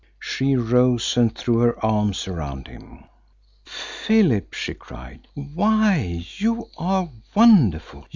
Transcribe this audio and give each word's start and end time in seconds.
She 0.19 0.55
rose 0.55 1.15
and 1.15 1.31
threw 1.37 1.59
her 1.59 1.85
arms 1.85 2.27
around 2.27 2.67
him. 2.67 3.03
"Philip!" 3.67 4.51
she 4.55 4.73
cried. 4.73 5.27
"Why, 5.35 6.23
you 6.39 6.69
are 6.75 7.07
wonderful! 7.35 8.07